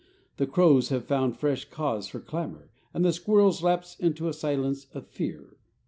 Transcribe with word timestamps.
The 0.37 0.47
crows 0.47 0.89
have 0.89 1.05
found 1.05 1.37
fresh 1.37 1.65
cause 1.69 2.07
for 2.07 2.19
clamor, 2.19 2.71
and 2.91 3.05
the 3.05 3.13
squirrels 3.13 3.61
lapse 3.61 3.95
into 3.99 4.27
a 4.27 4.33
silence 4.33 4.87
of 4.95 5.05
fear. 5.05 5.57